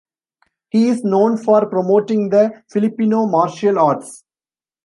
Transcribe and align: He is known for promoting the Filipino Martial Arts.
He 0.71 0.87
is 0.89 1.03
known 1.03 1.37
for 1.37 1.67
promoting 1.67 2.29
the 2.29 2.63
Filipino 2.71 3.27
Martial 3.27 3.77
Arts. 3.77 4.23